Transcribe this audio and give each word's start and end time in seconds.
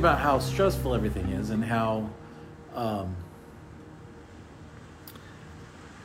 About 0.00 0.18
how 0.18 0.38
stressful 0.38 0.94
everything 0.94 1.28
is 1.28 1.50
and 1.50 1.62
how 1.62 2.08
um, 2.74 3.14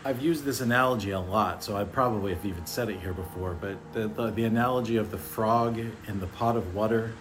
I've 0.03 0.21
used 0.21 0.43
this 0.43 0.59
analogy 0.59 1.11
a 1.11 1.19
lot, 1.21 1.63
so 1.63 1.77
I 1.77 1.85
probably 1.85 2.33
have 2.33 2.45
even 2.45 2.65
said 2.65 2.89
it 2.89 2.99
here 2.99 3.13
before, 3.13 3.53
but 3.53 3.77
the, 3.93 4.09
the, 4.09 4.31
the 4.31 4.43
analogy 4.43 4.97
of 4.97 5.11
the 5.11 5.17
frog 5.17 5.79
in 5.79 6.19
the 6.19 6.27
pot 6.27 6.57
of 6.57 6.75
water 6.75 7.13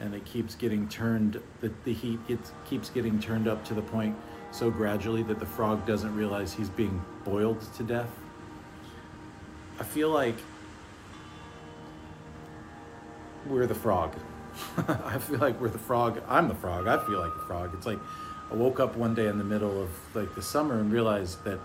and 0.00 0.14
it 0.14 0.24
keeps 0.24 0.54
getting 0.54 0.88
turned, 0.88 1.38
the, 1.60 1.70
the 1.84 1.92
heat 1.92 2.26
gets, 2.26 2.52
keeps 2.64 2.88
getting 2.88 3.20
turned 3.20 3.46
up 3.46 3.62
to 3.66 3.74
the 3.74 3.82
point 3.82 4.16
so 4.50 4.70
gradually 4.70 5.22
that 5.24 5.38
the 5.38 5.46
frog 5.46 5.84
doesn't 5.84 6.16
realize 6.16 6.54
he's 6.54 6.70
being 6.70 7.04
boiled 7.26 7.60
to 7.74 7.82
death. 7.82 8.08
I 9.78 9.82
feel 9.82 10.08
like 10.08 10.36
we're 13.46 13.66
the 13.66 13.74
frog. 13.74 14.14
I 15.04 15.18
feel 15.18 15.38
like 15.38 15.60
we're 15.60 15.68
the 15.68 15.78
frog. 15.78 16.20
I'm 16.28 16.48
the 16.48 16.54
frog. 16.54 16.86
I 16.86 17.04
feel 17.04 17.20
like 17.20 17.34
the 17.34 17.44
frog. 17.46 17.74
It's 17.74 17.86
like 17.86 17.98
I 18.50 18.54
woke 18.54 18.80
up 18.80 18.96
one 18.96 19.14
day 19.14 19.26
in 19.26 19.38
the 19.38 19.44
middle 19.44 19.82
of 19.82 19.90
like 20.14 20.34
the 20.34 20.42
summer 20.42 20.78
and 20.78 20.92
realized 20.92 21.42
that 21.44 21.58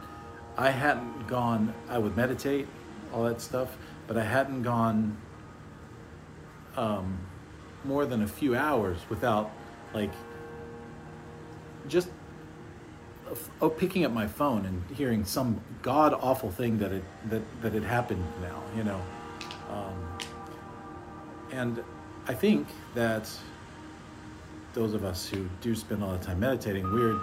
I 0.58 0.72
hadn't 0.72 1.28
gone. 1.28 1.74
I 1.90 1.98
would 1.98 2.16
meditate, 2.16 2.68
all 3.14 3.24
that 3.24 3.42
stuff, 3.42 3.78
but 4.08 4.18
I 4.18 4.24
hadn't 4.24 4.64
gone 4.64 5.18
um, 6.76 7.20
more 7.84 8.06
than 8.06 8.24
a 8.24 8.28
few 8.28 8.56
hours 8.56 9.00
without 9.10 9.52
like 9.94 10.12
just 11.88 12.10
oh, 13.62 13.70
picking 13.70 14.06
up 14.06 14.12
my 14.12 14.28
phone 14.28 14.66
and 14.66 14.84
hearing 14.96 15.26
some 15.26 15.62
god 15.82 16.14
awful 16.14 16.52
thing 16.52 16.78
that 16.80 16.92
it 16.92 17.04
that 17.30 17.42
that 17.62 17.74
had 17.74 17.84
happened 17.84 18.26
now. 18.42 18.62
You 18.76 18.84
know, 18.84 19.02
um, 19.70 20.18
and 21.52 21.84
I 22.30 22.36
think 22.36 22.68
that 22.94 23.28
those 24.74 24.94
of 24.94 25.04
us 25.04 25.28
who 25.28 25.50
do 25.62 25.74
spend 25.74 26.04
a 26.04 26.06
lot 26.06 26.14
of 26.14 26.22
time 26.22 26.40
meditating, 26.40 26.84
we're 26.94 27.20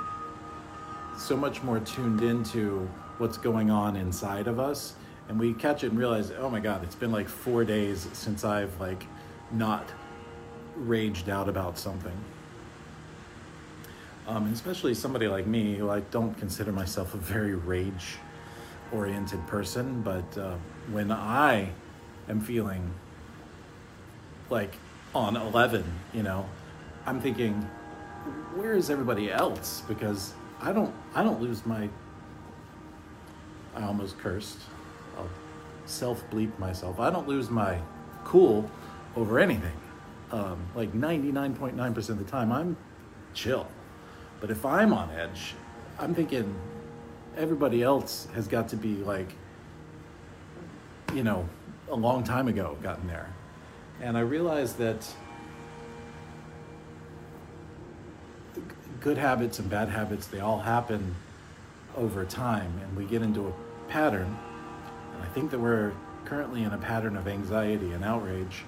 so 1.17 1.37
much 1.37 1.63
more 1.63 1.79
tuned 1.79 2.23
into 2.23 2.91
what's 3.19 3.39
going 3.39 3.71
on 3.71 3.95
inside 3.95 4.49
of 4.49 4.59
us 4.59 4.95
and 5.29 5.39
we 5.39 5.55
catch 5.55 5.85
it 5.85 5.91
and 5.91 5.99
realize 5.99 6.31
oh 6.39 6.51
my 6.51 6.61
god 6.61 6.85
it's 6.85 6.95
been 6.95 7.11
like 7.11 7.27
four 7.27 7.65
days 7.65 8.07
since 8.13 8.45
i've 8.45 8.79
like 8.79 9.07
not 9.51 9.89
raged 10.75 11.31
out 11.31 11.49
about 11.49 11.79
something. 11.79 12.13
Um, 14.29 14.53
especially 14.53 14.93
somebody 14.93 15.27
like 15.27 15.47
me 15.47 15.77
who 15.77 15.89
i 15.89 16.01
don't 16.01 16.37
consider 16.37 16.73
myself 16.73 17.15
a 17.15 17.17
very 17.17 17.55
rage 17.55 18.17
oriented 18.93 19.47
person 19.47 20.03
but 20.03 20.37
uh, 20.37 20.57
when 20.91 21.11
i 21.11 21.71
am 22.29 22.41
feeling 22.41 22.93
like 24.51 24.77
on 25.17 25.37
11 25.37 25.85
you 26.15 26.23
know 26.23 26.49
i'm 27.07 27.21
thinking 27.21 27.55
where 28.55 28.75
is 28.75 28.91
everybody 28.91 29.31
else 29.31 29.83
because 29.89 30.35
i 30.61 30.73
don't 30.73 30.95
i 31.15 31.23
don't 31.23 31.41
lose 31.41 31.65
my 31.67 31.89
I 33.77 33.85
almost 33.85 34.19
cursed. 34.19 34.59
I'll 35.17 35.29
self 35.85 36.29
bleep 36.31 36.59
myself. 36.59 36.99
I 36.99 37.11
don't 37.11 37.29
lose 37.29 37.51
my 37.51 37.79
cool 38.25 38.69
over 39.15 39.39
anything. 39.39 39.79
Um, 40.33 40.67
like 40.75 40.93
99.9% 40.93 42.09
of 42.09 42.19
the 42.19 42.25
time, 42.25 42.51
I'm 42.51 42.77
chill. 43.35 43.69
But 44.41 44.51
if 44.51 44.65
I'm 44.65 44.93
on 44.93 45.11
edge, 45.11 45.55
I'm 45.99 46.15
thinking 46.15 46.55
everybody 47.37 47.83
else 47.83 48.27
has 48.35 48.49
got 48.49 48.69
to 48.71 48.77
be 48.77 48.97
like, 48.97 49.29
you 51.15 51.23
know, 51.23 51.49
a 51.91 51.95
long 51.95 52.25
time 52.25 52.49
ago 52.49 52.77
gotten 52.83 53.07
there. 53.07 53.33
And 54.01 54.17
I 54.17 54.21
realized 54.21 54.79
that 54.79 55.07
good 59.01 59.19
habits 59.19 59.59
and 59.59 59.71
bad 59.71 59.89
habits, 59.89 60.27
they 60.27 60.41
all 60.41 60.59
happen 60.59 61.15
over 61.97 62.25
time. 62.25 62.73
And 62.83 62.97
we 62.97 63.05
get 63.05 63.23
into 63.23 63.47
a 63.49 63.53
pattern, 63.89 64.37
and 65.15 65.23
I 65.23 65.27
think 65.27 65.51
that 65.51 65.59
we're 65.59 65.93
currently 66.25 66.65
in 66.65 66.73
a 66.73 66.79
pattern 66.79 67.17
of 67.17 67.29
anxiety 67.29 67.93
and 67.93 68.05
outrage, 68.05 68.65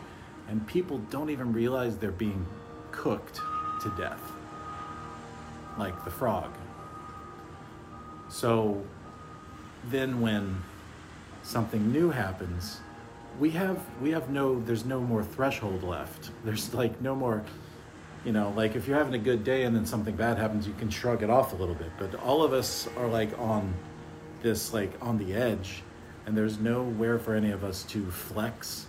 and 0.48 0.66
people 0.66 0.98
don't 1.10 1.28
even 1.30 1.52
realize 1.52 1.96
they're 1.96 2.10
being 2.12 2.46
cooked 2.92 3.40
to 3.82 3.92
death, 3.98 4.22
like 5.76 6.04
the 6.04 6.10
frog. 6.10 6.52
So 8.28 8.82
then 9.90 10.20
when 10.20 10.62
something 11.42 11.92
new 11.92 12.10
happens, 12.10 12.80
we 13.38 13.50
have 13.50 13.84
we 14.00 14.10
have 14.10 14.30
no 14.30 14.60
there's 14.60 14.84
no 14.84 15.00
more 15.00 15.22
threshold 15.22 15.82
left. 15.82 16.30
There's 16.44 16.74
like 16.74 17.00
no 17.00 17.14
more 17.14 17.44
you 18.24 18.32
know, 18.32 18.52
like 18.56 18.74
if 18.74 18.86
you're 18.88 18.98
having 18.98 19.14
a 19.14 19.18
good 19.18 19.44
day 19.44 19.62
and 19.62 19.74
then 19.74 19.86
something 19.86 20.16
bad 20.16 20.38
happens, 20.38 20.66
you 20.66 20.74
can 20.74 20.90
shrug 20.90 21.22
it 21.22 21.30
off 21.30 21.52
a 21.52 21.56
little 21.56 21.74
bit. 21.74 21.90
But 21.98 22.14
all 22.16 22.42
of 22.42 22.52
us 22.52 22.88
are 22.96 23.06
like 23.06 23.36
on 23.38 23.72
this 24.42 24.72
like 24.72 24.92
on 25.00 25.18
the 25.18 25.34
edge, 25.34 25.82
and 26.26 26.36
there's 26.36 26.58
nowhere 26.58 27.18
for 27.18 27.34
any 27.34 27.52
of 27.52 27.64
us 27.64 27.84
to 27.84 28.10
flex 28.10 28.86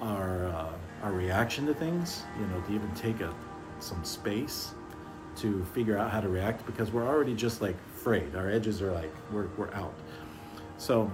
our 0.00 0.46
uh, 0.46 0.72
our 1.02 1.12
reaction 1.12 1.66
to 1.66 1.74
things. 1.74 2.22
You 2.38 2.46
know, 2.46 2.60
to 2.60 2.72
even 2.74 2.92
take 2.94 3.20
a 3.20 3.34
some 3.80 4.04
space 4.04 4.74
to 5.34 5.64
figure 5.72 5.96
out 5.96 6.10
how 6.10 6.20
to 6.20 6.28
react 6.28 6.64
because 6.66 6.92
we're 6.92 7.06
already 7.06 7.34
just 7.34 7.62
like 7.62 7.76
frayed. 7.94 8.36
Our 8.36 8.50
edges 8.50 8.82
are 8.82 8.92
like 8.92 9.12
we're 9.32 9.48
we're 9.56 9.72
out. 9.72 9.94
So 10.76 11.10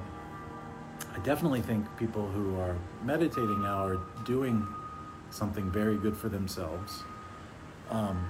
I 1.18 1.20
definitely 1.22 1.62
think 1.62 1.84
people 1.98 2.28
who 2.28 2.60
are 2.60 2.76
meditating 3.02 3.62
now 3.62 3.84
are 3.84 4.00
doing 4.24 4.64
something 5.30 5.68
very 5.68 5.96
good 5.96 6.16
for 6.16 6.28
themselves 6.28 7.02
um, 7.90 8.24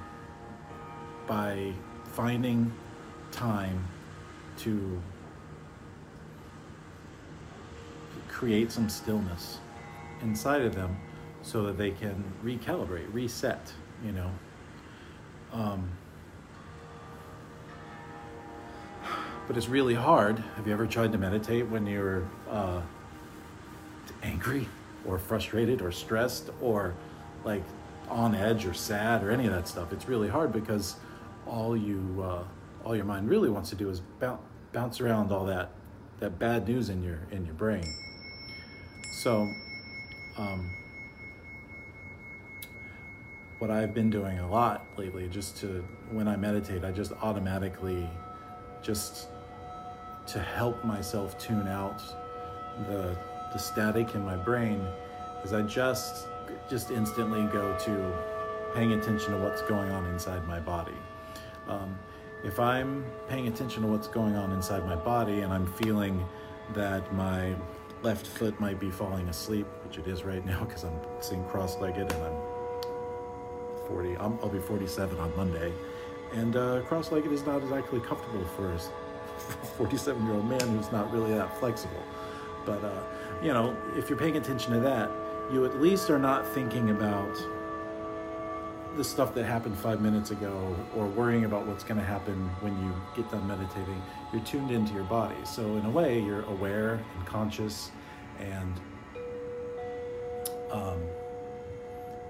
by 1.27 1.75
finding 2.15 2.73
time 3.31 3.87
to 4.61 5.03
create 8.27 8.73
some 8.73 8.89
stillness 8.89 9.59
inside 10.23 10.63
of 10.63 10.75
them 10.75 10.97
so 11.43 11.65
that 11.65 11.77
they 11.77 11.91
can 11.91 12.25
recalibrate, 12.43 13.13
reset, 13.13 13.71
you 14.03 14.13
know. 14.13 14.31
Um, 15.53 15.91
but 19.49 19.57
it's 19.57 19.69
really 19.69 19.95
hard. 19.95 20.39
Have 20.57 20.67
you 20.67 20.75
ever 20.75 20.87
tried 20.87 21.11
to 21.13 21.19
meditate 21.19 21.67
when 21.69 21.87
you're 21.87 22.29
uh, 22.51 22.83
angry 24.23 24.69
or 25.07 25.19
frustrated 25.19 25.81
or 25.81 25.91
stressed 25.91 26.51
or 26.61 26.95
like 27.45 27.63
on 28.11 28.35
edge 28.35 28.67
or 28.67 28.75
sad 28.75 29.25
or 29.25 29.31
any 29.31 29.47
of 29.47 29.53
that 29.53 29.67
stuff? 29.67 29.91
It's 29.91 30.07
really 30.07 30.29
hard 30.29 30.53
because 30.53 30.97
all 31.47 31.75
you, 31.75 32.23
uh, 32.23 32.45
all 32.85 32.95
your 32.95 33.07
mind 33.07 33.31
really 33.31 33.49
wants 33.49 33.71
to 33.71 33.75
do 33.75 33.89
is 33.89 34.01
bounce, 34.21 34.43
bounce 34.75 35.01
around 35.01 35.33
all 35.33 35.47
that, 35.47 35.71
that 36.21 36.39
bad 36.39 36.69
news 36.69 36.91
in 36.91 37.03
your 37.03 37.21
in 37.31 37.47
your 37.47 37.55
brain. 37.55 37.85
So, 39.23 39.49
um, 40.37 40.71
what 43.61 43.71
I've 43.71 43.95
been 43.95 44.11
doing 44.11 44.41
a 44.41 44.51
lot 44.51 44.85
lately, 44.99 45.27
just 45.29 45.57
to 45.59 45.83
when 46.11 46.29
I 46.29 46.37
meditate, 46.37 46.85
I 46.85 46.91
just 46.91 47.13
automatically 47.23 48.09
just 48.83 49.29
to 50.29 50.41
help 50.41 50.83
myself 50.85 51.39
tune 51.39 51.69
out 51.69 52.03
the 52.87 53.17
the 53.53 53.59
static 53.59 54.15
in 54.15 54.25
my 54.25 54.37
brain 54.37 54.87
is 55.43 55.53
I 55.53 55.63
just 55.63 56.27
just 56.69 56.91
instantly 56.91 57.45
go 57.47 57.77
to 57.79 58.13
paying 58.75 58.93
attention 58.93 59.33
to 59.33 59.39
what's 59.39 59.63
going 59.63 59.91
on 59.91 60.07
inside 60.07 60.47
my 60.47 60.61
body. 60.61 60.97
Um, 61.67 61.99
if 62.45 62.61
I'm 62.61 63.05
paying 63.29 63.49
attention 63.49 63.83
to 63.83 63.89
what's 63.89 64.07
going 64.07 64.37
on 64.37 64.53
inside 64.53 64.85
my 64.85 64.97
body 64.97 65.41
and 65.41 65.53
I'm 65.53 65.67
feeling 65.67 66.25
that 66.75 67.13
my 67.15 67.55
left 68.03 68.27
foot 68.27 68.59
might 68.61 68.79
be 68.79 68.91
falling 68.91 69.29
asleep, 69.29 69.67
which 69.85 69.99
it 69.99 70.07
is 70.07 70.25
right 70.25 70.45
now 70.45 70.65
because 70.65 70.85
I'm 70.85 70.99
sitting 71.21 71.45
cross-legged 71.47 72.13
and 72.13 72.23
I'm 72.25 72.37
40. 73.89 74.17
i 74.19 74.27
will 74.27 74.49
be 74.49 74.61
47 74.61 75.19
on 75.19 75.35
Monday, 75.37 75.73
and 76.35 76.55
uh, 76.57 76.83
cross-legged 76.83 77.33
is 77.33 77.45
not 77.47 77.63
exactly 77.63 78.01
comfortable 78.01 78.45
for 78.55 78.79
a 79.39 79.83
47-year-old 79.83 80.49
man 80.49 80.61
who's 80.61 80.91
not 80.93 81.13
really 81.13 81.35
that 81.35 81.59
flexible. 81.59 82.03
But 82.65 82.85
uh, 82.85 83.03
you 83.43 83.53
know, 83.53 83.77
if 83.97 84.09
you're 84.09 84.19
paying 84.19 84.37
attention 84.37 84.73
to 84.73 84.81
that, 84.81 85.11
you 85.53 85.65
at 85.65 85.81
least 85.81 86.11
are 86.11 86.19
not 86.19 86.47
thinking 86.47 86.91
about 86.91 87.37
the 88.97 89.05
stuff 89.05 89.35
that 89.35 89.45
happened 89.45 89.79
five 89.79 90.01
minutes 90.01 90.31
ago 90.31 90.77
or 90.97 91.07
worrying 91.07 91.45
about 91.45 91.67
what's 91.67 91.85
going 91.85 91.99
to 91.99 92.05
happen 92.05 92.49
when 92.61 92.77
you 92.83 92.93
get 93.15 93.31
done 93.31 93.47
meditating. 93.47 94.03
You're 94.33 94.43
tuned 94.43 94.71
into 94.71 94.93
your 94.93 95.05
body. 95.05 95.37
So, 95.45 95.77
in 95.77 95.85
a 95.85 95.91
way, 95.91 96.21
you're 96.21 96.43
aware 96.43 97.01
and 97.17 97.27
conscious 97.27 97.91
and 98.41 98.81
um, 100.71 101.01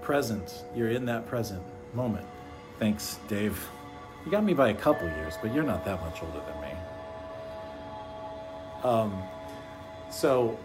present. 0.01 0.63
You're 0.75 0.89
in 0.89 1.05
that 1.05 1.27
present 1.27 1.63
moment. 1.93 2.27
Thanks, 2.77 3.19
Dave. 3.27 3.67
You 4.25 4.31
got 4.31 4.43
me 4.43 4.53
by 4.53 4.69
a 4.69 4.73
couple 4.73 5.07
years, 5.07 5.35
but 5.41 5.53
you're 5.53 5.63
not 5.63 5.83
that 5.85 6.01
much 6.01 6.21
older 6.21 6.41
than 6.45 6.61
me. 6.61 6.77
Um, 8.83 9.21
so, 10.09 10.57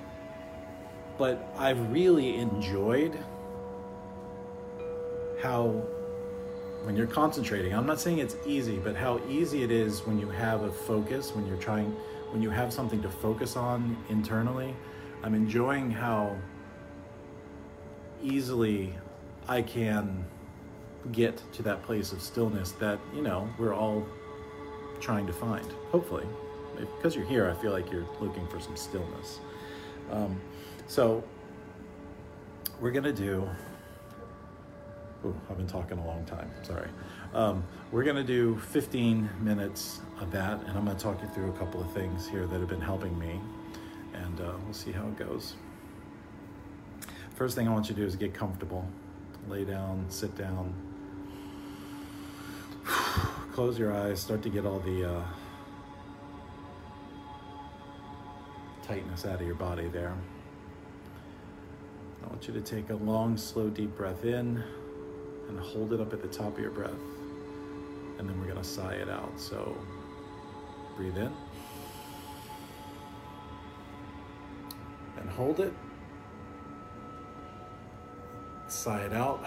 but 1.19 1.53
I've 1.59 1.91
really 1.93 2.37
enjoyed 2.37 3.19
how 5.43 5.83
when 6.85 6.97
you're 6.97 7.07
concentrating 7.07 7.75
i'm 7.75 7.87
not 7.87 8.01
saying 8.01 8.19
it's 8.19 8.37
easy 8.47 8.79
but 8.79 8.97
how 8.97 9.21
easy 9.29 9.63
it 9.63 9.71
is 9.71 10.07
when 10.07 10.19
you 10.19 10.29
have 10.29 10.63
a 10.63 10.73
focus 10.73 11.35
when 11.35 11.47
you're 11.47 11.59
trying 11.59 11.95
when 12.35 12.43
you 12.43 12.51
have 12.51 12.73
something 12.73 13.01
to 13.01 13.09
focus 13.09 13.55
on 13.55 13.97
internally. 14.11 14.75
I'm 15.23 15.35
enjoying 15.35 15.89
how 15.89 16.37
easily 18.23 18.93
i 19.49 19.63
can 19.63 20.25
get 21.13 21.41
to 21.53 21.63
that 21.63 21.83
place 21.83 22.13
of 22.13 22.21
stillness 22.21 22.73
that 22.73 22.99
you 23.15 23.23
know 23.23 23.49
we're 23.59 23.75
all 23.75 24.05
trying 25.01 25.27
to 25.27 25.33
find 25.33 25.67
hopefully 25.93 26.27
because 26.77 27.15
you're 27.17 27.27
here 27.27 27.51
i 27.51 27.63
feel 27.63 27.73
like 27.73 27.91
you're 27.91 28.07
looking 28.21 28.47
for 28.49 28.61
some 28.61 28.77
stillness 28.77 29.41
um, 30.11 30.41
so 30.87 31.23
we're 32.81 32.91
to 33.05 33.13
do 33.13 33.49
Ooh, 35.25 35.35
I've 35.49 35.57
been 35.57 35.67
talking 35.67 35.97
a 35.97 36.07
long 36.07 36.25
time, 36.27 36.51
sorry. 36.63 36.89
Um, 37.33 37.65
we're 37.91 38.05
to 38.17 38.23
do 38.23 38.59
15 38.59 39.31
minutes 39.41 40.01
of 40.21 40.31
that, 40.33 40.61
and 40.67 40.77
I'm 40.77 40.85
to 40.97 41.03
talk 41.03 41.23
you 41.23 41.29
through 41.29 41.49
a 41.49 41.53
couple 41.53 41.81
of 41.81 41.91
things 41.93 42.29
here 42.29 42.47
that 42.47 42.61
have 42.61 42.69
been 42.69 42.81
helping 42.81 43.19
me, 43.19 43.41
and 44.13 44.41
uh, 44.41 44.53
we'll 44.65 44.75
see 44.75 44.93
how 44.93 45.07
it 45.07 45.17
goes. 45.17 45.55
First 47.37 47.57
thing 47.57 47.67
I 47.67 47.73
want 47.73 47.89
you 47.89 47.95
to 47.95 48.01
do 48.03 48.07
is 48.07 48.17
get 48.17 48.35
comfortable. 48.35 48.87
Lay 49.49 49.65
down, 49.65 50.05
sit 50.11 50.37
down, 50.37 50.75
close 53.53 53.79
your 53.79 53.95
eyes, 53.95 54.21
start 54.21 54.43
to 54.43 54.51
get 54.51 54.67
all 54.67 54.81
the 54.81 55.11
uh, 55.11 55.23
tightness 58.85 59.25
out 59.25 59.41
of 59.41 59.47
your 59.47 59.55
body 59.55 59.89
there. 59.89 60.15
I 62.23 62.27
want 62.29 62.47
you 62.47 62.53
to 62.53 62.61
take 62.61 62.91
a 62.91 62.97
long, 62.97 63.37
slow, 63.39 63.71
deep 63.71 63.97
breath 63.97 64.25
in 64.25 64.63
and 65.49 65.59
hold 65.59 65.95
it 65.95 66.01
up 66.01 66.13
at 66.13 66.21
the 66.21 66.29
top 66.29 66.55
of 66.55 66.59
your 66.59 66.71
breath. 66.71 66.91
And 68.19 68.29
then 68.29 68.39
we're 68.39 68.47
going 68.47 68.59
to 68.59 68.65
sigh 68.65 68.95
it 68.95 69.09
out. 69.09 69.33
So 69.37 69.77
breathe 70.97 71.17
in 71.17 71.33
and 75.19 75.31
hold 75.31 75.61
it. 75.61 75.73
Sigh 78.69 79.01
it 79.01 79.13
out. 79.15 79.43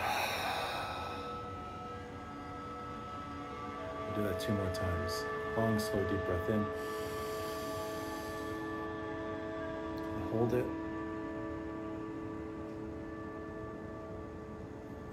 We'll 4.08 4.16
do 4.16 4.24
that 4.24 4.40
two 4.40 4.54
more 4.54 4.74
times. 4.74 5.26
Long, 5.56 5.78
slow, 5.78 6.04
deep 6.06 6.26
breath 6.26 6.50
in. 6.50 6.66
Hold 10.38 10.54
it. 10.54 10.66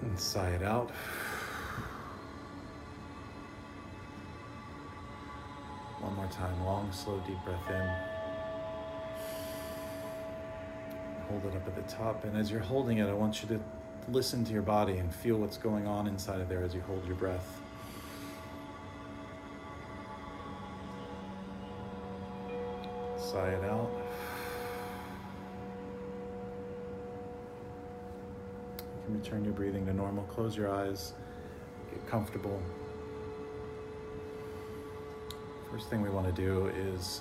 And 0.02 0.20
sigh 0.20 0.50
it 0.50 0.62
out. 0.62 0.90
One 6.00 6.14
more 6.14 6.26
time, 6.26 6.62
long, 6.66 6.92
slow, 6.92 7.22
deep 7.26 7.38
breath 7.42 7.70
in. 7.70 7.90
Hold 11.30 11.46
it 11.46 11.56
up 11.56 11.68
at 11.68 11.74
the 11.74 11.90
top. 11.90 12.24
And 12.24 12.36
as 12.36 12.50
you're 12.50 12.60
holding 12.60 12.98
it, 12.98 13.08
I 13.08 13.14
want 13.14 13.42
you 13.42 13.48
to 13.48 13.60
listen 14.10 14.44
to 14.44 14.52
your 14.52 14.60
body 14.60 14.98
and 14.98 15.14
feel 15.14 15.38
what's 15.38 15.56
going 15.56 15.86
on 15.86 16.06
inside 16.06 16.42
of 16.42 16.50
there 16.50 16.62
as 16.62 16.74
you 16.74 16.82
hold 16.82 17.02
your 17.06 17.16
breath. 17.16 17.62
Sigh 23.16 23.48
it 23.48 23.64
out. 23.64 24.03
Can 29.04 29.20
return 29.20 29.44
your 29.44 29.52
breathing 29.52 29.86
to 29.86 29.92
normal. 29.92 30.24
Close 30.24 30.56
your 30.56 30.72
eyes, 30.72 31.12
get 31.90 32.06
comfortable. 32.06 32.60
First 35.70 35.90
thing 35.90 36.02
we 36.02 36.10
want 36.10 36.26
to 36.26 36.32
do 36.32 36.68
is 36.68 37.20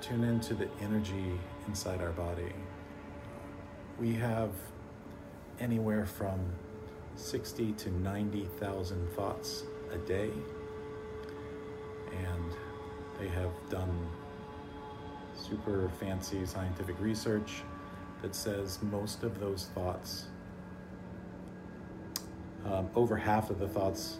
tune 0.00 0.24
into 0.24 0.54
the 0.54 0.68
energy 0.80 1.38
inside 1.68 2.00
our 2.00 2.12
body. 2.12 2.52
We 4.00 4.14
have 4.14 4.50
anywhere 5.60 6.06
from 6.06 6.40
60 7.16 7.72
to 7.72 7.90
90,000 7.90 9.10
thoughts 9.12 9.64
a 9.92 9.98
day, 9.98 10.30
and 12.16 12.52
they 13.20 13.28
have 13.28 13.50
done 13.70 14.08
super 15.36 15.90
fancy 16.00 16.44
scientific 16.46 16.98
research 16.98 17.62
that 18.22 18.34
says 18.34 18.78
most 18.82 19.22
of 19.22 19.38
those 19.38 19.68
thoughts 19.74 20.26
um, 22.66 22.88
over 22.94 23.16
half 23.16 23.50
of 23.50 23.58
the 23.58 23.68
thoughts, 23.68 24.18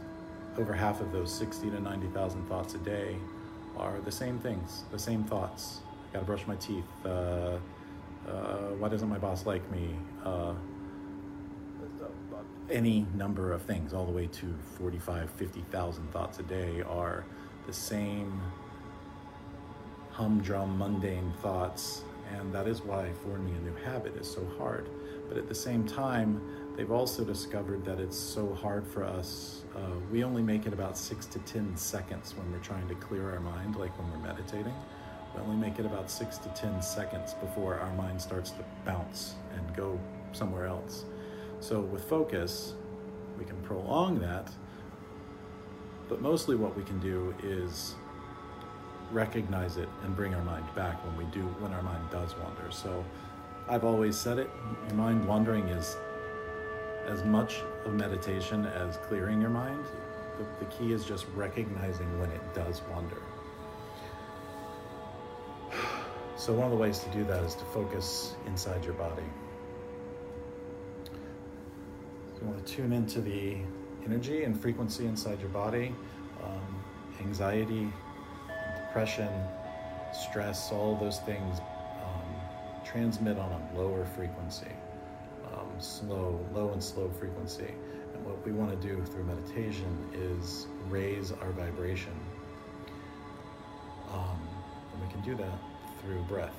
over 0.58 0.72
half 0.72 1.00
of 1.00 1.12
those 1.12 1.32
60 1.32 1.70
to 1.70 1.80
90,000 1.80 2.46
thoughts 2.46 2.74
a 2.74 2.78
day 2.78 3.16
are 3.76 4.00
the 4.00 4.12
same 4.12 4.38
things, 4.38 4.84
the 4.90 4.98
same 4.98 5.24
thoughts. 5.24 5.80
I 6.10 6.14
gotta 6.14 6.26
brush 6.26 6.46
my 6.46 6.56
teeth. 6.56 6.84
Uh, 7.04 7.58
uh, 8.28 8.68
why 8.78 8.88
doesn't 8.88 9.08
my 9.08 9.18
boss 9.18 9.46
like 9.46 9.68
me? 9.70 9.96
Uh, 10.24 10.54
any 12.70 13.06
number 13.14 13.52
of 13.52 13.62
things, 13.62 13.92
all 13.92 14.06
the 14.06 14.12
way 14.12 14.26
to 14.28 14.54
45, 14.78 15.30
50,000 15.30 16.12
thoughts 16.12 16.38
a 16.38 16.42
day, 16.42 16.82
are 16.82 17.24
the 17.66 17.72
same 17.72 18.40
humdrum, 20.10 20.78
mundane 20.78 21.32
thoughts. 21.42 22.02
And 22.34 22.52
that 22.54 22.66
is 22.66 22.82
why 22.82 23.10
forming 23.24 23.54
a 23.56 23.60
new 23.60 23.74
habit 23.84 24.16
is 24.16 24.30
so 24.30 24.46
hard. 24.58 24.88
But 25.28 25.36
at 25.36 25.48
the 25.48 25.54
same 25.54 25.86
time, 25.86 26.40
They've 26.76 26.90
also 26.90 27.22
discovered 27.22 27.84
that 27.84 28.00
it's 28.00 28.16
so 28.16 28.54
hard 28.54 28.86
for 28.86 29.04
us. 29.04 29.64
Uh, 29.76 29.80
we 30.10 30.24
only 30.24 30.42
make 30.42 30.66
it 30.66 30.72
about 30.72 30.96
six 30.96 31.26
to 31.26 31.38
10 31.40 31.76
seconds 31.76 32.34
when 32.34 32.50
we're 32.50 32.60
trying 32.60 32.88
to 32.88 32.94
clear 32.94 33.30
our 33.30 33.40
mind, 33.40 33.76
like 33.76 33.96
when 33.98 34.10
we're 34.10 34.26
meditating. 34.26 34.74
We 35.34 35.42
only 35.42 35.56
make 35.56 35.78
it 35.78 35.84
about 35.84 36.10
six 36.10 36.38
to 36.38 36.48
10 36.50 36.80
seconds 36.80 37.34
before 37.34 37.74
our 37.74 37.92
mind 37.94 38.20
starts 38.20 38.50
to 38.52 38.64
bounce 38.86 39.34
and 39.54 39.76
go 39.76 40.00
somewhere 40.32 40.66
else. 40.66 41.04
So 41.60 41.80
with 41.80 42.04
focus, 42.04 42.74
we 43.38 43.44
can 43.44 43.60
prolong 43.62 44.18
that, 44.20 44.50
but 46.08 46.22
mostly 46.22 46.56
what 46.56 46.76
we 46.76 46.84
can 46.84 46.98
do 47.00 47.34
is 47.42 47.94
recognize 49.10 49.76
it 49.76 49.88
and 50.04 50.16
bring 50.16 50.34
our 50.34 50.42
mind 50.42 50.64
back 50.74 51.04
when 51.04 51.16
we 51.18 51.24
do, 51.32 51.42
when 51.60 51.72
our 51.72 51.82
mind 51.82 52.04
does 52.10 52.34
wander. 52.36 52.70
So 52.70 53.04
I've 53.68 53.84
always 53.84 54.16
said 54.16 54.38
it, 54.38 54.50
mind 54.94 55.26
wandering 55.26 55.68
is 55.68 55.96
as 57.06 57.24
much 57.24 57.60
of 57.84 57.94
meditation 57.94 58.66
as 58.66 58.96
clearing 58.98 59.40
your 59.40 59.50
mind. 59.50 59.84
The, 60.38 60.64
the 60.64 60.70
key 60.72 60.92
is 60.92 61.04
just 61.04 61.26
recognizing 61.34 62.18
when 62.18 62.30
it 62.30 62.54
does 62.54 62.82
wander. 62.90 63.22
So, 66.36 66.52
one 66.52 66.64
of 66.64 66.72
the 66.72 66.78
ways 66.78 66.98
to 67.00 67.10
do 67.10 67.24
that 67.24 67.42
is 67.44 67.54
to 67.54 67.64
focus 67.66 68.34
inside 68.46 68.84
your 68.84 68.94
body. 68.94 69.22
you 72.42 72.48
want 72.48 72.66
to 72.66 72.72
tune 72.72 72.92
into 72.92 73.20
the 73.20 73.56
energy 74.04 74.44
and 74.44 74.60
frequency 74.60 75.06
inside 75.06 75.40
your 75.40 75.50
body, 75.50 75.94
um, 76.42 76.84
anxiety, 77.20 77.92
depression, 78.76 79.30
stress, 80.12 80.72
all 80.72 80.96
those 80.96 81.20
things 81.20 81.60
um, 81.60 82.84
transmit 82.84 83.38
on 83.38 83.52
a 83.52 83.78
lower 83.78 84.04
frequency, 84.04 84.72
slow, 85.82 86.44
low 86.54 86.70
and 86.70 86.82
slow 86.82 87.10
frequency. 87.18 87.74
And 88.14 88.24
what 88.24 88.44
we 88.44 88.52
want 88.52 88.70
to 88.70 88.88
do 88.88 89.02
through 89.04 89.24
meditation 89.24 90.08
is 90.14 90.66
raise 90.88 91.32
our 91.32 91.50
vibration. 91.52 92.14
Um, 94.12 94.38
and 94.92 95.02
we 95.02 95.12
can 95.12 95.22
do 95.22 95.34
that 95.36 95.58
through 96.00 96.22
breath. 96.22 96.56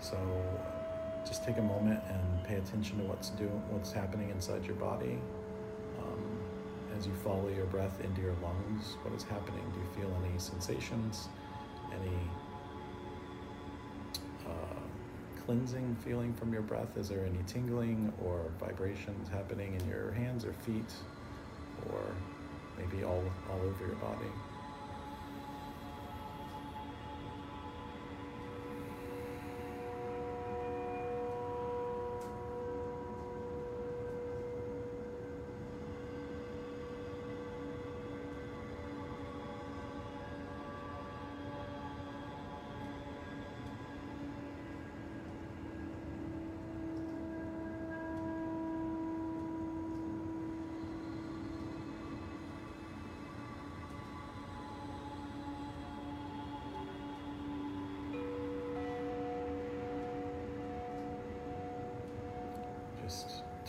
So 0.00 0.18
just 1.26 1.44
take 1.44 1.58
a 1.58 1.62
moment 1.62 2.00
and 2.08 2.44
pay 2.44 2.56
attention 2.56 2.98
to 2.98 3.04
what's 3.04 3.30
doing, 3.30 3.62
what's 3.70 3.92
happening 3.92 4.30
inside 4.30 4.64
your 4.64 4.76
body. 4.76 5.18
Um, 5.98 6.38
as 6.98 7.06
you 7.06 7.14
follow 7.24 7.48
your 7.48 7.66
breath 7.66 8.00
into 8.02 8.20
your 8.20 8.34
lungs, 8.42 8.96
what 9.02 9.14
is 9.14 9.22
happening? 9.22 9.64
Do 9.72 9.80
you 9.80 10.06
feel 10.06 10.16
any 10.24 10.38
sensations, 10.38 11.28
any 11.92 12.18
cleansing 15.44 15.96
feeling 15.96 16.32
from 16.32 16.52
your 16.52 16.62
breath? 16.62 16.96
Is 16.96 17.08
there 17.08 17.24
any 17.24 17.42
tingling 17.46 18.12
or 18.18 18.52
vibrations 18.58 19.28
happening 19.28 19.74
in 19.74 19.86
your 19.88 20.12
hands 20.12 20.44
or 20.44 20.52
feet, 20.52 20.92
or 21.90 22.16
maybe 22.78 23.04
all 23.04 23.32
all 23.50 23.60
over 23.62 23.84
your 23.84 23.96
body? 23.96 24.30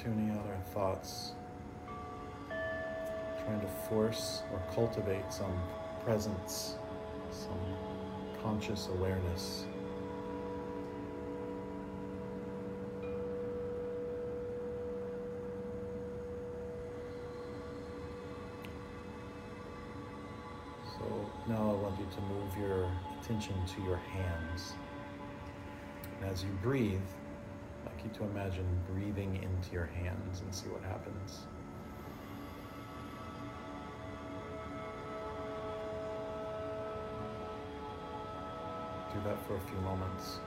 Tuning 0.05 0.29
out 0.29 0.45
our 0.45 0.61
thoughts, 0.71 1.31
trying 3.43 3.59
to 3.59 3.67
force 3.89 4.43
or 4.53 4.61
cultivate 4.71 5.33
some 5.33 5.59
presence, 6.03 6.75
some 7.31 7.57
conscious 8.43 8.87
awareness. 8.89 9.65
So 20.99 21.31
now 21.47 21.71
I 21.71 21.73
want 21.81 21.99
you 21.99 22.05
to 22.15 22.21
move 22.21 22.55
your 22.59 22.91
attention 23.19 23.55
to 23.75 23.81
your 23.81 23.97
hands. 23.97 24.73
And 26.21 26.29
as 26.29 26.43
you 26.43 26.51
breathe, 26.61 27.01
you 28.03 28.09
to 28.17 28.23
imagine 28.23 28.65
breathing 28.91 29.35
into 29.35 29.73
your 29.73 29.85
hands 29.85 30.41
and 30.41 30.53
see 30.53 30.67
what 30.69 30.81
happens. 30.83 31.41
Do 39.13 39.21
that 39.23 39.41
for 39.47 39.55
a 39.55 39.61
few 39.61 39.77
moments. 39.81 40.39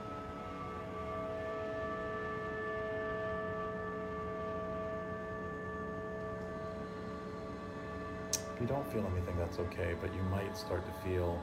If 8.53 8.61
you 8.61 8.67
don't 8.67 8.85
feel 8.91 9.05
anything, 9.15 9.37
that's 9.37 9.59
okay, 9.59 9.95
but 10.01 10.13
you 10.13 10.21
might 10.23 10.57
start 10.57 10.83
to 10.85 11.09
feel 11.09 11.41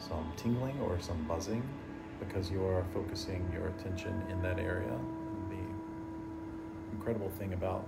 some 0.00 0.32
tingling 0.36 0.78
or 0.80 0.98
some 1.00 1.22
buzzing 1.24 1.62
because 2.18 2.50
you 2.50 2.64
are 2.64 2.84
focusing 2.92 3.48
your 3.52 3.68
attention 3.68 4.22
in 4.30 4.42
that 4.42 4.58
area. 4.58 4.98
The 5.50 6.96
incredible 6.96 7.30
thing 7.30 7.52
about 7.52 7.86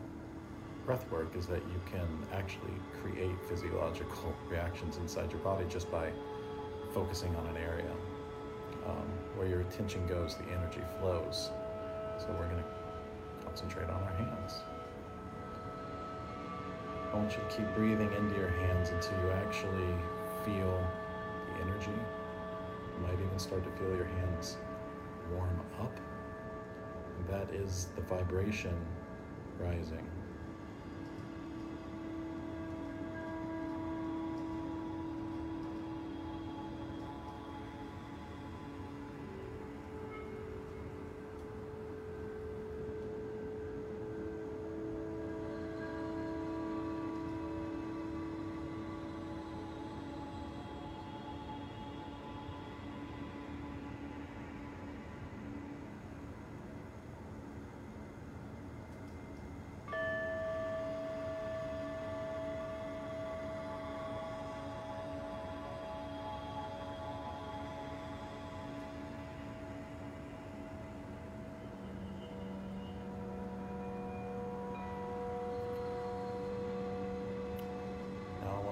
breath 0.86 1.10
work 1.10 1.36
is 1.36 1.46
that 1.46 1.62
you 1.72 1.80
can 1.90 2.06
actually 2.32 2.74
create 3.02 3.36
physiological 3.48 4.34
reactions 4.48 4.96
inside 4.96 5.30
your 5.30 5.40
body 5.40 5.64
just 5.68 5.90
by 5.90 6.10
focusing 6.92 7.34
on 7.36 7.46
an 7.46 7.56
area. 7.56 7.92
Um, 8.86 9.06
where 9.36 9.46
your 9.46 9.60
attention 9.60 10.06
goes, 10.06 10.36
the 10.36 10.44
energy 10.52 10.80
flows. 10.98 11.50
So 12.18 12.26
we're 12.38 12.48
going 12.48 12.62
to 12.62 13.44
concentrate 13.44 13.88
on 13.88 14.02
our 14.02 14.14
hands. 14.14 14.54
I 17.12 17.16
want 17.16 17.32
you 17.32 17.38
to 17.38 17.56
keep 17.56 17.74
breathing 17.74 18.12
into 18.12 18.36
your 18.36 18.48
hands 18.48 18.90
until 18.90 19.18
you 19.20 19.30
actually 19.32 19.94
feel 20.44 20.86
the 21.48 21.62
energy. 21.62 21.98
Might 23.02 23.14
even 23.14 23.38
start 23.38 23.64
to 23.64 23.70
feel 23.78 23.94
your 23.96 24.04
hands 24.04 24.58
warm 25.32 25.60
up. 25.80 25.98
That 27.28 27.50
is 27.54 27.88
the 27.96 28.02
vibration 28.02 28.74
rising. 29.58 30.06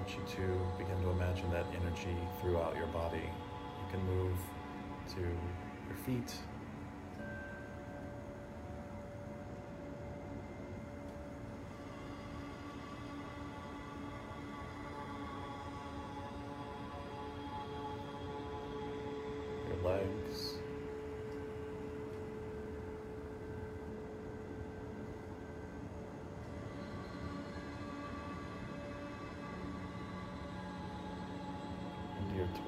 Want 0.09 0.21
you 0.21 0.37
to 0.37 0.59
begin 0.79 1.01
to 1.03 1.11
imagine 1.11 1.51
that 1.51 1.67
energy 1.75 2.17
throughout 2.41 2.75
your 2.77 2.87
body. 2.89 3.19
You 3.19 3.91
can 3.91 4.03
move 4.07 4.37
to 5.15 5.21
your 5.21 5.97
feet. 6.07 6.35
Your 19.69 19.93
legs. 19.93 20.58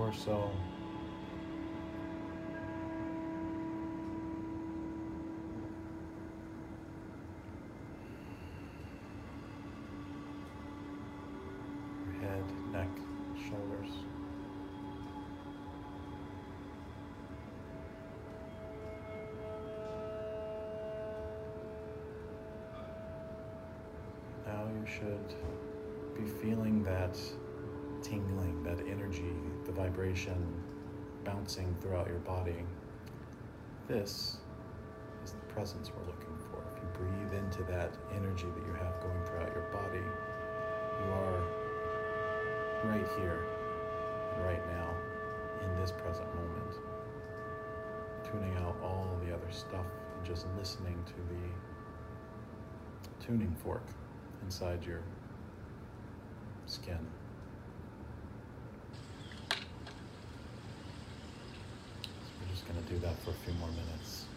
Torso. 0.00 0.50
Your 12.06 12.20
head, 12.22 12.44
neck, 12.72 12.88
shoulders. 13.36 13.92
Now 24.46 24.64
you 24.64 24.86
should 24.86 25.34
be 26.16 26.26
feeling 26.40 26.82
that 26.84 27.18
that 28.76 28.86
energy, 28.86 29.32
the 29.64 29.72
vibration 29.72 30.62
bouncing 31.24 31.74
throughout 31.80 32.06
your 32.06 32.20
body. 32.20 32.64
This 33.88 34.38
is 35.24 35.32
the 35.32 35.52
presence 35.52 35.90
we're 35.90 36.06
looking 36.06 36.36
for. 36.50 36.62
If 36.72 36.82
you 36.82 36.88
breathe 36.94 37.34
into 37.42 37.64
that 37.64 37.96
energy 38.14 38.46
that 38.54 38.66
you 38.66 38.72
have 38.74 39.00
going 39.00 39.24
throughout 39.26 39.52
your 39.54 39.64
body, 39.72 39.98
you 39.98 41.12
are 41.12 41.42
right 42.84 43.08
here, 43.18 43.44
right 44.44 44.64
now, 44.68 44.94
in 45.64 45.80
this 45.80 45.92
present 45.92 46.32
moment. 46.34 46.78
Tuning 48.24 48.56
out 48.58 48.76
all 48.82 49.18
the 49.24 49.34
other 49.34 49.50
stuff 49.50 49.86
and 50.16 50.26
just 50.26 50.46
listening 50.56 51.02
to 51.06 51.14
the 51.34 51.40
tuning 53.26 53.54
fork 53.62 53.82
inside 54.42 54.84
your 54.84 55.02
skin. 56.66 56.98
So 59.50 59.56
we're 62.40 62.49
just 62.60 62.72
going 62.72 62.84
to 62.84 62.92
do 62.92 62.98
that 63.00 63.16
for 63.22 63.30
a 63.30 63.34
few 63.34 63.54
more 63.54 63.68
minutes. 63.68 64.29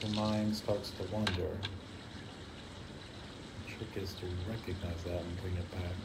Your 0.00 0.10
mind 0.10 0.54
starts 0.54 0.90
to 0.92 1.02
wander, 1.04 1.60
the 3.56 3.64
trick 3.64 3.96
is 3.96 4.14
to 4.14 4.26
recognize 4.46 5.02
that 5.04 5.22
and 5.22 5.36
bring 5.36 5.56
it 5.56 5.70
back. 5.70 5.96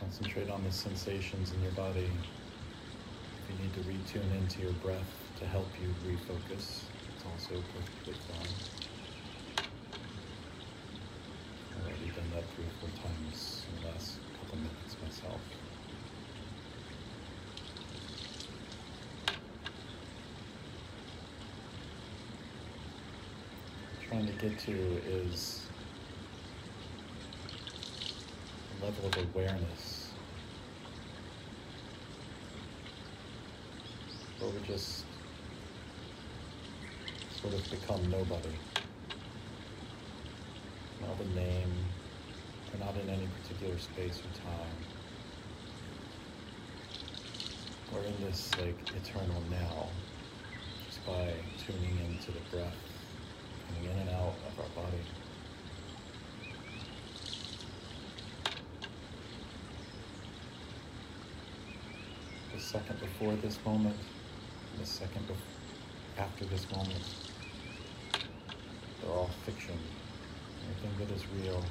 Concentrate 0.00 0.50
on 0.50 0.64
the 0.64 0.72
sensations 0.72 1.52
in 1.52 1.62
your 1.62 1.70
body. 1.72 2.18
If 3.44 3.48
you 3.50 3.54
need 3.56 3.72
to 3.74 3.80
retune 3.80 4.32
into 4.36 4.60
your 4.60 4.72
breath 4.72 5.30
to 5.36 5.46
help 5.46 5.80
you 5.80 5.94
refocus, 6.04 6.90
it's 7.14 7.24
also 7.24 7.62
perfectly 7.72 8.14
fine. 8.26 8.54
I've 11.76 11.86
already 11.86 12.10
done 12.10 12.30
that 12.30 12.50
three 12.50 12.64
or 12.66 12.72
four 12.80 12.90
times 12.90 13.66
in 13.68 13.80
the 13.80 13.88
last 13.88 14.18
couple 14.38 14.58
minutes 14.58 14.96
myself. 15.00 15.61
Trying 24.12 24.26
to 24.26 24.32
get 24.32 24.58
to 24.58 24.72
is 25.06 25.62
a 28.82 28.84
level 28.84 29.06
of 29.06 29.16
awareness 29.34 30.10
where 34.38 34.50
we 34.50 34.66
just 34.66 35.04
sort 37.40 37.54
of 37.54 37.70
become 37.70 38.10
nobody. 38.10 38.50
Not 41.00 41.18
a 41.18 41.28
name, 41.34 41.72
we're 42.70 42.84
not 42.84 42.94
in 42.96 43.08
any 43.08 43.26
particular 43.42 43.78
space 43.78 44.18
or 44.18 44.30
time. 44.44 44.76
We're 47.94 48.02
in 48.02 48.26
this 48.26 48.50
like 48.60 48.76
eternal 48.94 49.42
now 49.50 49.88
just 50.86 51.06
by 51.06 51.32
tuning 51.64 51.98
into 51.98 52.30
the 52.32 52.40
breath 52.54 52.91
in 53.90 53.98
and 53.98 54.10
out 54.10 54.34
of 54.46 54.58
our 54.58 54.84
body. 54.84 54.98
The 62.52 62.60
second 62.60 63.00
before 63.00 63.34
this 63.36 63.58
moment, 63.64 63.96
the 64.78 64.86
second 64.86 65.26
after 66.18 66.44
this 66.44 66.70
moment, 66.70 67.02
they're 69.00 69.10
all 69.10 69.30
fiction. 69.44 69.78
Everything 70.70 71.06
that 71.06 71.14
is 71.14 71.24
real 71.42 71.62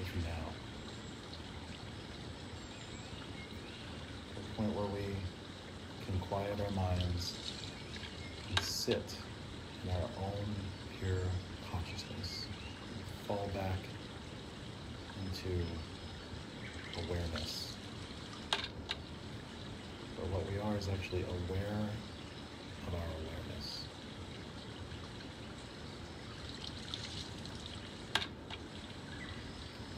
is 0.00 0.24
now. 0.24 0.52
To 4.28 4.34
the 4.36 4.56
point 4.56 4.72
where 4.72 4.86
we 4.86 5.16
can 6.06 6.18
quiet 6.20 6.60
our 6.60 6.70
minds 6.70 7.34
and 8.48 8.60
sit 8.60 9.16
our 9.90 10.10
own 10.16 10.54
pure 10.98 11.24
consciousness, 11.70 12.46
fall 13.26 13.50
back 13.54 13.78
into 15.20 15.64
awareness. 16.96 17.76
But 20.16 20.26
what 20.28 20.46
we 20.50 20.58
are 20.58 20.76
is 20.76 20.88
actually 20.88 21.22
aware 21.22 21.88
of 22.86 22.94
our 22.94 23.08
awareness. 23.22 23.86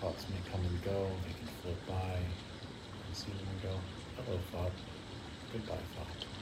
Thoughts 0.01 0.27
may 0.31 0.41
come 0.51 0.61
and 0.61 0.83
go, 0.83 1.11
they 1.27 1.33
can 1.33 1.49
float 1.63 1.87
by, 1.87 2.17
and 3.07 3.17
see 3.17 3.33
them 3.33 3.49
and 3.49 3.63
go, 3.63 3.81
hello 4.17 4.39
thought, 4.53 4.73
goodbye 5.53 5.83
thought. 5.97 6.34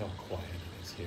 How 0.00 0.06
quiet 0.28 0.44
it 0.48 0.82
is 0.82 0.92
here. 0.92 1.06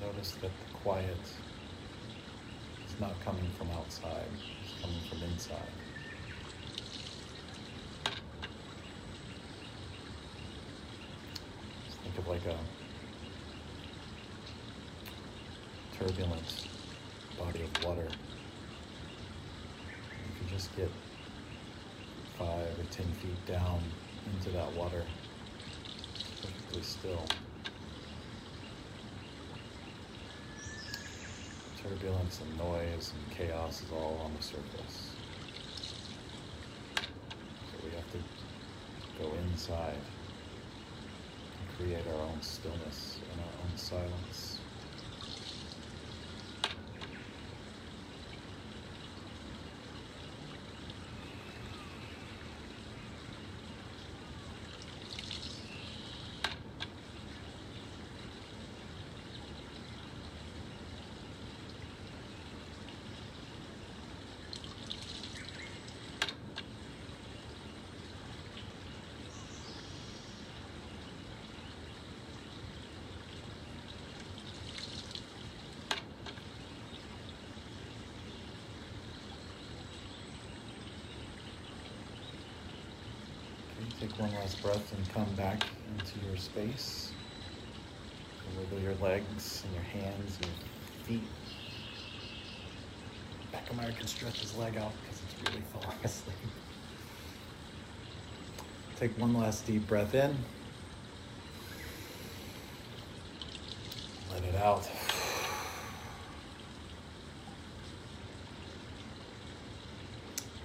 Notice 0.00 0.32
that 0.32 0.42
the 0.42 0.74
quiet 0.74 1.16
is 2.86 3.00
not 3.00 3.18
coming 3.24 3.50
from 3.56 3.70
outside, 3.70 4.28
it's 4.62 4.82
coming 4.82 5.00
from 5.08 5.22
inside. 5.22 5.72
Just 11.86 11.98
think 12.00 12.18
of 12.18 12.28
like 12.28 12.44
a 12.44 12.58
turbulent 15.98 16.66
body 17.38 17.62
of 17.62 17.84
water. 17.84 18.08
Just 20.58 20.74
get 20.74 20.90
five 22.36 22.66
or 22.76 22.84
ten 22.90 23.06
feet 23.12 23.46
down 23.46 23.80
into 24.26 24.50
that 24.50 24.72
water, 24.72 25.04
perfectly 26.42 26.82
still. 26.82 27.24
Turbulence 31.80 32.40
and 32.40 32.58
noise 32.58 33.12
and 33.14 33.38
chaos 33.38 33.84
is 33.84 33.92
all 33.92 34.20
on 34.24 34.34
the 34.36 34.42
surface. 34.42 35.12
So 36.96 37.78
we 37.84 37.92
have 37.92 38.10
to 38.10 38.18
go 39.22 39.32
inside 39.34 39.94
and 41.60 41.76
create 41.76 42.04
our 42.08 42.22
own 42.22 42.42
stillness 42.42 43.20
and 43.30 43.40
our 43.40 43.64
own 43.64 43.76
silence. 43.76 44.47
Take 84.00 84.16
one 84.18 84.32
last 84.34 84.62
breath 84.62 84.92
and 84.96 85.12
come 85.12 85.32
back 85.34 85.64
into 85.96 86.24
your 86.26 86.36
space. 86.36 87.10
Wiggle 88.56 88.80
your 88.80 88.94
legs 88.96 89.64
and 89.64 89.74
your 89.74 89.82
hands 89.82 90.38
and 90.42 90.46
your 90.46 91.20
feet. 91.20 91.28
Beckemeyer 93.52 93.96
can 93.96 94.06
stretch 94.06 94.40
his 94.40 94.56
leg 94.56 94.76
out 94.76 94.92
because 95.02 95.20
it's 95.22 95.50
really 95.50 95.64
falling 95.72 95.98
asleep. 96.04 96.36
Take 98.96 99.18
one 99.18 99.34
last 99.34 99.66
deep 99.66 99.86
breath 99.86 100.14
in. 100.14 100.36
Let 104.32 104.44
it 104.44 104.54
out. 104.56 104.88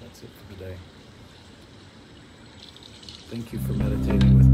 That's 0.02 0.24
it 0.24 0.30
for 0.30 0.54
today. 0.54 0.78
Thank 3.34 3.52
you 3.52 3.58
for 3.58 3.74
meditating 3.74 4.38
with 4.38 4.46
me. 4.46 4.53